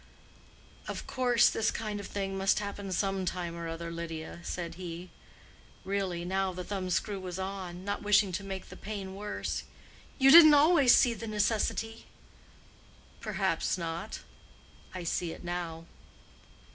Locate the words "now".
6.25-6.51, 15.43-15.85